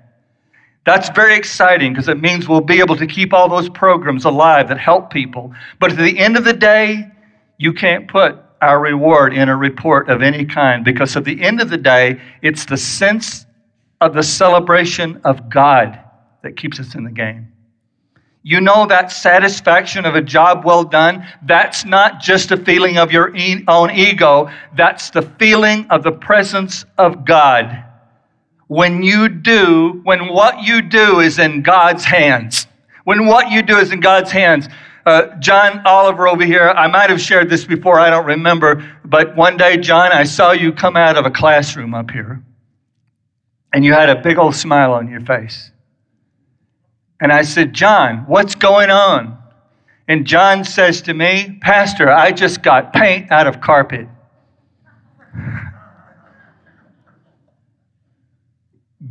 [0.84, 4.68] That's very exciting because it means we'll be able to keep all those programs alive
[4.68, 5.52] that help people.
[5.78, 7.08] But at the end of the day,
[7.58, 11.60] you can't put our reward in a report of any kind because at the end
[11.60, 13.46] of the day, it's the sense
[14.00, 15.98] of the celebration of God
[16.42, 17.52] that keeps us in the game.
[18.48, 21.22] You know that satisfaction of a job well done?
[21.42, 26.12] That's not just a feeling of your e- own ego, that's the feeling of the
[26.12, 27.84] presence of God.
[28.66, 32.66] When you do, when what you do is in God's hands,
[33.04, 34.66] when what you do is in God's hands,
[35.04, 39.36] uh, John Oliver over here, I might have shared this before, I don't remember, but
[39.36, 42.42] one day, John, I saw you come out of a classroom up here,
[43.74, 45.70] and you had a big old smile on your face.
[47.20, 49.36] And I said, John, what's going on?
[50.06, 54.08] And John says to me, Pastor, I just got paint out of carpet.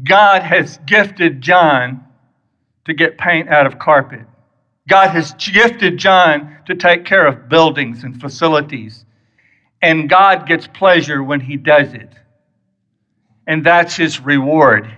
[0.04, 2.04] God has gifted John
[2.86, 4.26] to get paint out of carpet.
[4.88, 9.06] God has gifted John to take care of buildings and facilities.
[9.82, 12.12] And God gets pleasure when he does it.
[13.46, 14.92] And that's his reward.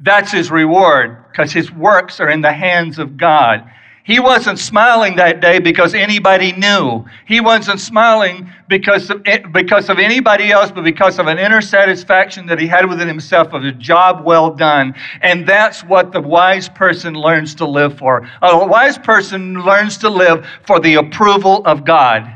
[0.00, 3.70] That's his reward because his works are in the hands of God.
[4.02, 7.04] He wasn't smiling that day because anybody knew.
[7.26, 11.60] He wasn't smiling because of, eh, because of anybody else, but because of an inner
[11.60, 14.94] satisfaction that he had within himself of a job well done.
[15.20, 18.28] And that's what the wise person learns to live for.
[18.42, 22.28] A wise person learns to live for the approval of God.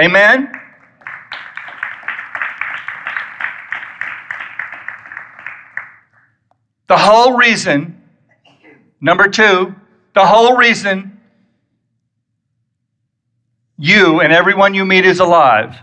[0.00, 0.50] Amen?
[6.88, 8.00] The whole reason,
[9.00, 9.74] number two,
[10.14, 11.20] the whole reason
[13.78, 15.76] you and everyone you meet is alive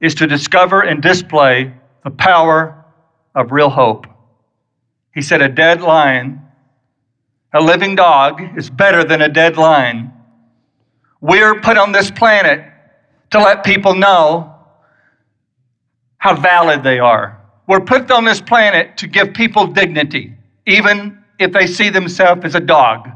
[0.00, 1.72] is to discover and display
[2.04, 2.84] the power
[3.34, 4.06] of real hope.
[5.14, 6.40] He said, A dead lion,
[7.52, 10.12] a living dog, is better than a dead lion.
[11.20, 12.64] We're put on this planet
[13.30, 14.54] to let people know
[16.18, 17.40] how valid they are.
[17.66, 20.35] We're put on this planet to give people dignity,
[20.66, 23.08] even if they see themselves as a dog.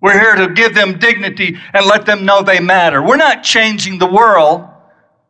[0.00, 3.02] We're here to give them dignity and let them know they matter.
[3.02, 4.68] We're not changing the world.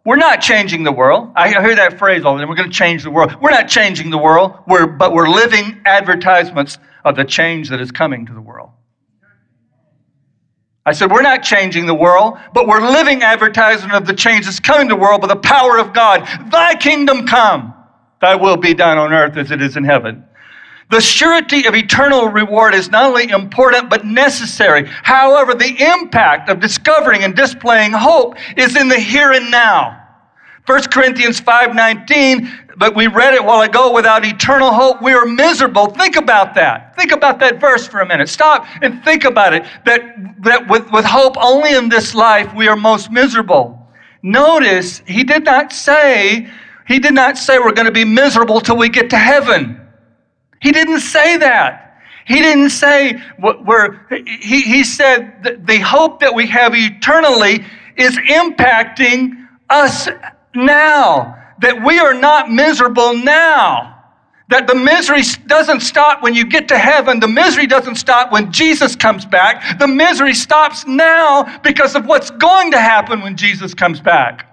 [0.05, 1.31] We're not changing the world.
[1.37, 2.49] I hear that phrase all the time.
[2.49, 3.37] We're going to change the world.
[3.41, 7.93] We're not changing the world, we're, but we're living advertisements of the change that is
[7.93, 8.71] coming to the world.
[10.85, 14.59] I said, We're not changing the world, but we're living advertisement of the change that's
[14.59, 16.27] coming to the world by the power of God.
[16.51, 17.73] Thy kingdom come,
[18.21, 20.25] thy will be done on earth as it is in heaven.
[20.93, 24.85] The surety of eternal reward is not only important but necessary.
[25.03, 29.99] However, the impact of discovering and displaying hope is in the here and now.
[30.67, 35.87] 1 Corinthians 5:19, but we read it while ago, without eternal hope we are miserable.
[35.87, 36.95] Think about that.
[36.95, 38.29] Think about that verse for a minute.
[38.29, 39.65] Stop and think about it.
[39.87, 43.89] That, that with, with hope only in this life we are most miserable.
[44.23, 46.51] Notice he did not say,
[46.87, 49.82] he did not say we're going to be miserable till we get to heaven.
[50.63, 52.01] He didn't say that.
[52.25, 57.65] He didn't say we're, he, he said the hope that we have eternally
[57.97, 60.09] is impacting us
[60.55, 61.39] now.
[61.61, 63.89] That we are not miserable now.
[64.49, 67.19] That the misery doesn't stop when you get to heaven.
[67.19, 69.79] The misery doesn't stop when Jesus comes back.
[69.79, 74.47] The misery stops now because of what's going to happen when Jesus comes back.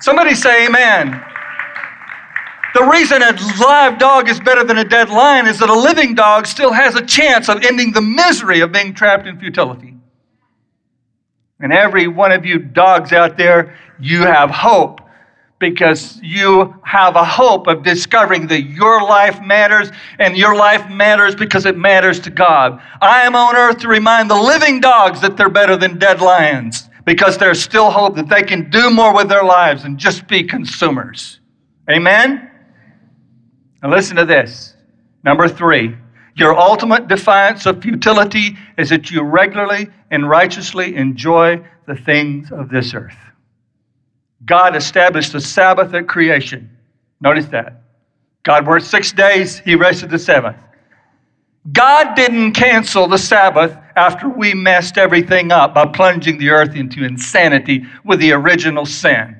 [0.00, 1.24] Somebody say amen.
[2.74, 6.14] The reason a live dog is better than a dead lion is that a living
[6.14, 9.96] dog still has a chance of ending the misery of being trapped in futility.
[11.60, 15.00] And every one of you dogs out there, you have hope
[15.58, 21.34] because you have a hope of discovering that your life matters and your life matters
[21.34, 22.80] because it matters to God.
[23.02, 26.88] I am on earth to remind the living dogs that they're better than dead lions
[27.04, 30.42] because there's still hope that they can do more with their lives than just be
[30.42, 31.40] consumers.
[31.90, 32.49] Amen?
[33.82, 34.74] Now, listen to this.
[35.24, 35.96] Number three,
[36.34, 42.68] your ultimate defiance of futility is that you regularly and righteously enjoy the things of
[42.70, 43.16] this earth.
[44.46, 46.70] God established the Sabbath at creation.
[47.20, 47.82] Notice that.
[48.42, 50.56] God worked six days, He rested the seventh.
[51.72, 57.04] God didn't cancel the Sabbath after we messed everything up by plunging the earth into
[57.04, 59.38] insanity with the original sin.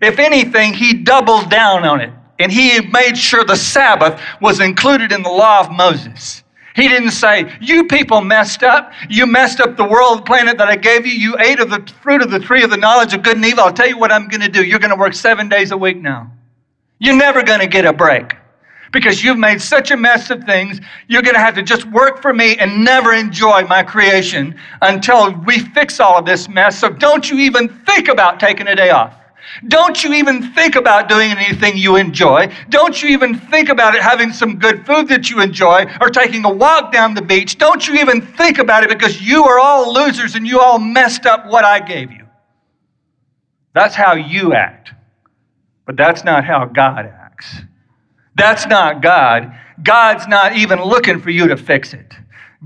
[0.00, 5.12] If anything, He doubled down on it and he made sure the Sabbath was included
[5.12, 6.44] in the law of Moses.
[6.74, 8.92] He didn't say, You people messed up.
[9.08, 11.12] You messed up the world planet that I gave you.
[11.12, 13.64] You ate of the fruit of the tree of the knowledge of good and evil.
[13.64, 14.64] I'll tell you what I'm going to do.
[14.64, 16.30] You're going to work seven days a week now.
[17.00, 18.36] You're never going to get a break
[18.92, 20.80] because you've made such a mess of things.
[21.08, 25.32] You're going to have to just work for me and never enjoy my creation until
[25.32, 26.78] we fix all of this mess.
[26.78, 29.14] So don't you even think about taking a day off.
[29.66, 32.52] Don't you even think about doing anything you enjoy.
[32.68, 36.44] Don't you even think about it having some good food that you enjoy or taking
[36.44, 37.58] a walk down the beach.
[37.58, 41.26] Don't you even think about it because you are all losers and you all messed
[41.26, 42.26] up what I gave you.
[43.74, 44.92] That's how you act.
[45.86, 47.62] But that's not how God acts.
[48.34, 49.52] That's not God.
[49.82, 52.14] God's not even looking for you to fix it.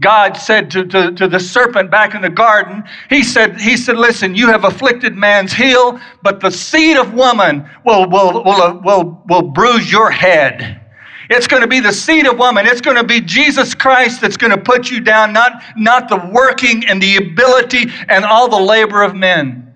[0.01, 3.99] God said to, to, to, the serpent back in the garden, he said, he said,
[3.99, 8.75] listen, you have afflicted man's heel, but the seed of woman will, will, will, uh,
[8.83, 10.81] will, will bruise your head.
[11.29, 12.67] It's going to be the seed of woman.
[12.67, 16.31] It's going to be Jesus Christ that's going to put you down, not, not the
[16.33, 19.75] working and the ability and all the labor of men.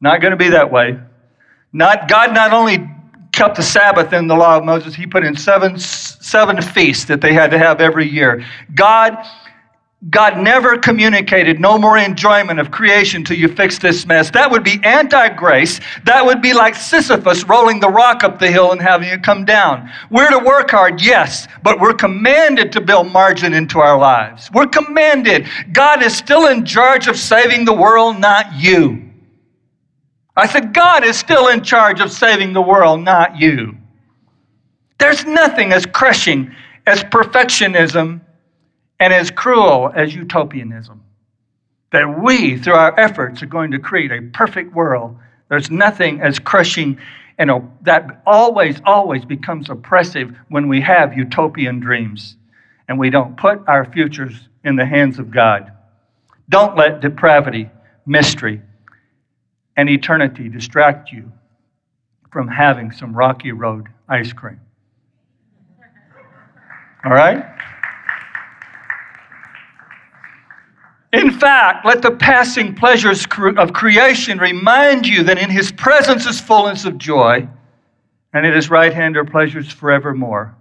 [0.00, 0.98] Not going to be that way.
[1.72, 2.88] Not, God not only
[3.38, 7.20] kept the Sabbath in the law of Moses, he put in seven, seven feasts that
[7.20, 8.44] they had to have every year.
[8.74, 9.16] God,
[10.10, 14.28] God never communicated no more enjoyment of creation till you fix this mess.
[14.32, 15.78] That would be anti grace.
[16.04, 19.44] That would be like Sisyphus rolling the rock up the hill and having it come
[19.44, 19.88] down.
[20.10, 24.50] We're to work hard, yes, but we're commanded to build margin into our lives.
[24.52, 25.46] We're commanded.
[25.72, 29.07] God is still in charge of saving the world, not you.
[30.38, 33.76] I said, God is still in charge of saving the world, not you.
[34.98, 36.54] There's nothing as crushing
[36.86, 38.20] as perfectionism
[39.00, 41.02] and as cruel as utopianism.
[41.90, 45.16] That we, through our efforts, are going to create a perfect world.
[45.48, 46.98] There's nothing as crushing
[47.38, 47.50] and
[47.82, 52.36] that always, always becomes oppressive when we have utopian dreams.
[52.88, 55.72] and we don't put our futures in the hands of God.
[56.48, 57.68] Don't let depravity,
[58.06, 58.62] mystery,
[59.78, 61.32] and eternity distract you
[62.32, 64.60] from having some Rocky Road ice cream.
[67.04, 67.44] All right?
[71.12, 73.24] In fact, let the passing pleasures
[73.56, 77.48] of creation remind you that in his presence is fullness of joy,
[78.32, 80.56] and at his right hand are pleasures forevermore.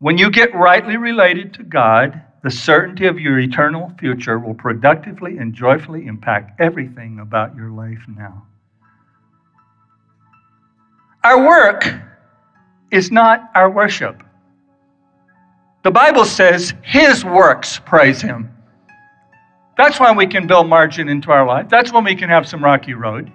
[0.00, 5.38] When you get rightly related to God, the certainty of your eternal future will productively
[5.38, 8.46] and joyfully impact everything about your life now.
[11.24, 11.92] Our work
[12.90, 14.22] is not our worship.
[15.82, 18.54] The Bible says his works praise him.
[19.76, 21.68] That's why we can build margin into our life.
[21.68, 23.32] That's when we can have some rocky road.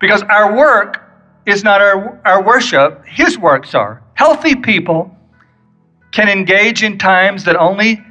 [0.00, 1.02] Because our work
[1.46, 4.02] is not our, our worship, his works are.
[4.14, 5.15] Healthy people
[6.16, 8.02] can engage in times that only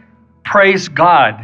[0.44, 1.44] praise God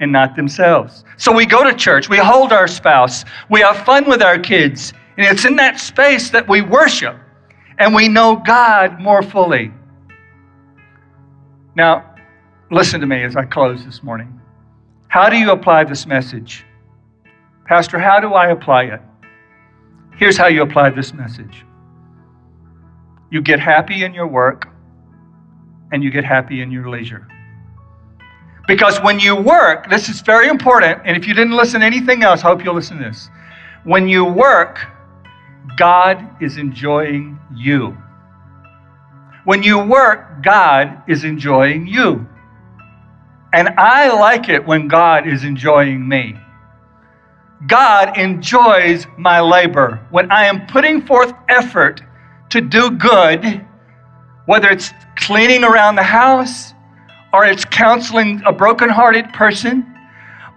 [0.00, 1.04] and not themselves.
[1.18, 4.94] So we go to church, we hold our spouse, we have fun with our kids,
[5.18, 7.18] and it's in that space that we worship
[7.78, 9.72] and we know God more fully.
[11.76, 12.14] Now,
[12.70, 14.40] listen to me as I close this morning.
[15.08, 16.64] How do you apply this message?
[17.66, 19.02] Pastor, how do I apply it?
[20.16, 21.66] Here's how you apply this message
[23.30, 24.66] you get happy in your work,
[25.92, 27.26] and you get happy in your leisure.
[28.66, 32.22] Because when you work, this is very important, and if you didn't listen to anything
[32.22, 33.28] else, I hope you'll listen to this.
[33.84, 34.78] When you work,
[35.76, 37.96] God is enjoying you.
[39.44, 42.26] When you work, God is enjoying you.
[43.52, 46.36] And I like it when God is enjoying me.
[47.66, 50.00] God enjoys my labor.
[50.10, 52.02] When I am putting forth effort
[52.50, 53.66] to do good,
[54.50, 56.74] whether it's cleaning around the house,
[57.32, 59.86] or it's counseling a brokenhearted person,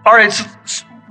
[0.04, 0.42] or it's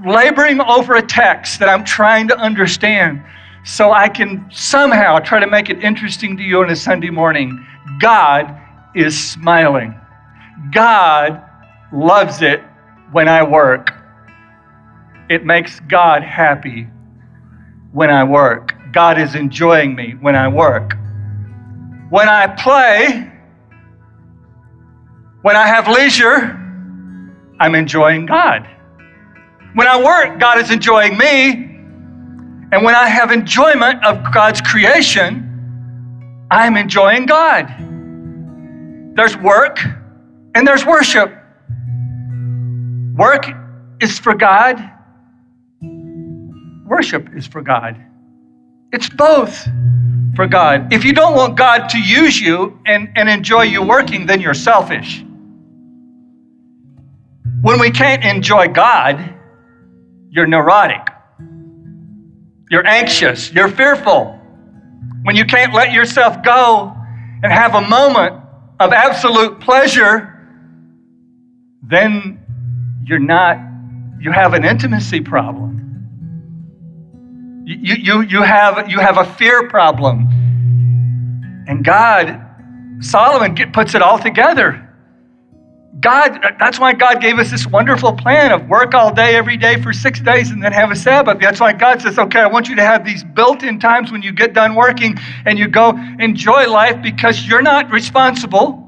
[0.06, 3.24] laboring over a text that I'm trying to understand
[3.64, 7.66] so I can somehow try to make it interesting to you on a Sunday morning.
[8.02, 8.54] God
[8.96, 9.98] is smiling.
[10.74, 11.42] God
[11.94, 12.60] loves it
[13.14, 13.94] when I work.
[15.30, 16.90] It makes God happy
[17.94, 18.76] when I work.
[18.92, 20.98] God is enjoying me when I work.
[22.14, 23.28] When I play,
[25.42, 26.60] when I have leisure,
[27.60, 28.70] I'm enjoying God.
[29.74, 31.54] When I work, God is enjoying me.
[32.72, 37.68] And when I have enjoyment of God's creation, I'm enjoying God.
[39.16, 39.80] There's work
[40.54, 41.34] and there's worship.
[43.18, 43.48] Work
[44.02, 44.78] is for God,
[46.86, 48.00] worship is for God.
[48.92, 49.68] It's both
[50.36, 50.92] for God.
[50.92, 54.54] If you don't want God to use you and, and enjoy you working, then you're
[54.54, 55.24] selfish.
[57.62, 59.36] When we can't enjoy God,
[60.30, 61.08] you're neurotic.
[62.70, 63.52] You're anxious.
[63.54, 64.40] You're fearful.
[65.24, 66.94] When you can't let yourself go
[67.44, 68.42] and have a moment
[68.80, 70.30] of absolute pleasure,
[71.84, 72.40] then
[73.06, 73.58] you're not,
[74.20, 75.83] you have an intimacy problem.
[77.66, 80.28] You, you, you, have, you have a fear problem.
[81.68, 82.42] And God,
[83.00, 84.80] Solomon get, puts it all together.
[86.02, 89.82] God, that's why God gave us this wonderful plan of work all day, every day
[89.82, 91.40] for six days, and then have a Sabbath.
[91.40, 94.22] That's why God says, okay, I want you to have these built in times when
[94.22, 98.83] you get done working and you go enjoy life because you're not responsible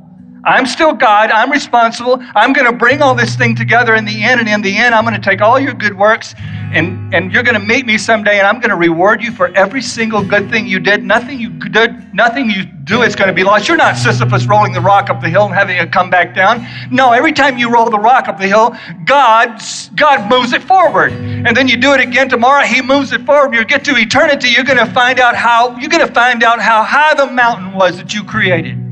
[0.46, 1.32] I'm still God.
[1.32, 2.22] I'm responsible.
[2.36, 4.40] I'm going to bring all this thing together in the end.
[4.40, 6.36] And in the end, I'm going to take all your good works
[6.76, 9.48] and, and you're going to meet me someday and I'm going to reward you for
[9.56, 11.04] every single good thing you did.
[11.04, 13.68] Nothing you did, nothing you do is going to be lost.
[13.68, 16.68] You're not Sisyphus rolling the rock up the hill and having it come back down.
[16.92, 18.76] No, every time you roll the rock up the hill,
[19.06, 19.62] God,
[19.96, 21.14] God moves it forward.
[21.14, 23.56] And then you do it again tomorrow, He moves it forward.
[23.56, 26.60] You get to eternity, you're going to find out how, you're going to find out
[26.60, 28.85] how high the mountain was that you created.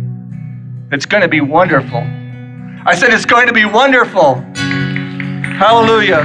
[0.94, 2.02] It's going to be wonderful.
[2.86, 4.36] I said it's going to be wonderful.
[5.58, 6.20] Hallelujah.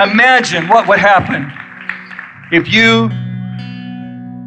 [0.00, 1.50] Imagine what would happen
[2.52, 3.10] if you,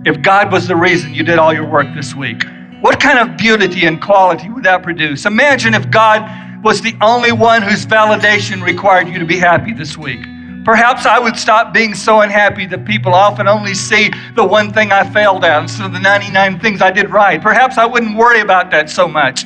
[0.05, 2.43] if God was the reason you did all your work this week.
[2.79, 5.25] What kind of beauty and quality would that produce?
[5.25, 9.97] Imagine if God was the only one whose validation required you to be happy this
[9.97, 10.25] week.
[10.65, 14.91] Perhaps I would stop being so unhappy that people often only see the one thing
[14.93, 17.41] I failed at instead of the 99 things I did right.
[17.41, 19.45] Perhaps I wouldn't worry about that so much.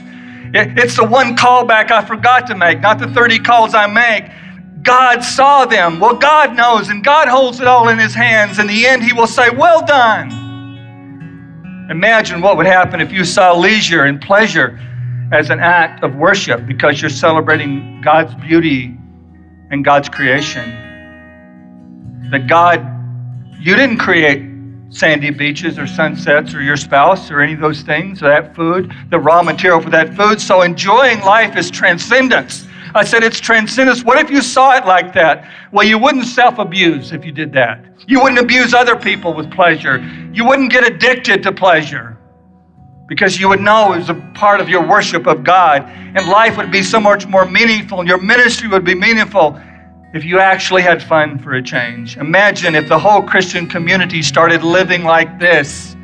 [0.53, 4.31] It's the one callback I forgot to make, not the 30 calls I make.
[4.83, 5.99] God saw them.
[5.99, 8.59] Well, God knows, and God holds it all in His hands.
[8.59, 10.29] In the end, He will say, Well done.
[11.89, 14.79] Imagine what would happen if you saw leisure and pleasure
[15.31, 18.97] as an act of worship because you're celebrating God's beauty
[19.71, 20.86] and God's creation.
[22.31, 22.85] That God,
[23.59, 24.43] you didn't create
[24.89, 28.93] sandy beaches or sunsets or your spouse or any of those things, or that food,
[29.09, 30.39] the raw material for that food.
[30.41, 32.67] So enjoying life is transcendence.
[32.95, 34.03] I said it's transcendence.
[34.03, 35.49] What if you saw it like that?
[35.71, 37.83] Well, you wouldn't self abuse if you did that.
[38.07, 39.97] You wouldn't abuse other people with pleasure.
[40.33, 42.17] You wouldn't get addicted to pleasure
[43.07, 45.83] because you would know it was a part of your worship of God.
[45.83, 49.59] And life would be so much more meaningful, and your ministry would be meaningful
[50.13, 52.17] if you actually had fun for a change.
[52.17, 55.95] Imagine if the whole Christian community started living like this.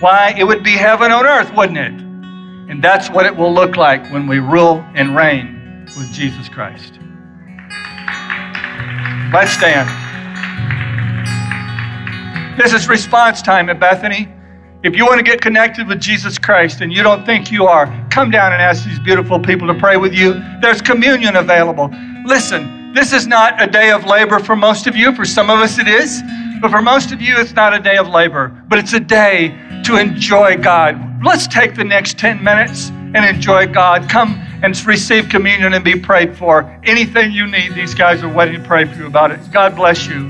[0.00, 1.92] Why, it would be heaven on earth, wouldn't it?
[2.70, 6.94] And that's what it will look like when we rule and reign with Jesus Christ.
[9.32, 9.88] Let's stand.
[12.58, 14.32] This is response time at Bethany.
[14.82, 17.86] If you want to get connected with Jesus Christ and you don't think you are,
[18.10, 20.42] come down and ask these beautiful people to pray with you.
[20.62, 21.90] There's communion available.
[22.24, 25.14] Listen, this is not a day of labor for most of you.
[25.14, 26.22] For some of us, it is.
[26.60, 29.56] But for most of you, it's not a day of labor, but it's a day
[29.84, 31.24] to enjoy God.
[31.24, 34.08] Let's take the next 10 minutes and enjoy God.
[34.10, 36.62] Come and receive communion and be prayed for.
[36.84, 39.40] Anything you need, these guys are waiting to pray for you about it.
[39.52, 40.28] God bless you.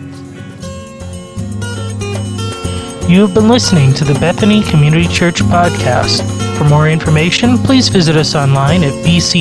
[3.09, 6.23] You have been listening to the Bethany Community Church podcast.
[6.57, 9.41] For more information, please visit us online at bccma.org.